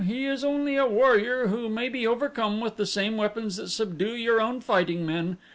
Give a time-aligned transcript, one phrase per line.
[0.03, 4.15] He is only a warrior who may be overcome with the same weapons that subdue
[4.15, 5.37] your own fighting men.